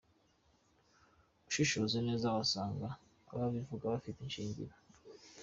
Ushishoje 1.49 1.97
neza 2.07 2.35
wasanga 2.37 2.87
ababivuga 3.33 3.85
bafite 3.93 4.19
ishingiro. 4.23 4.75